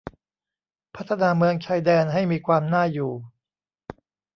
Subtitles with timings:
[0.95, 3.13] พัฒนาเมืองชายแดนให้มีความน่าอยู่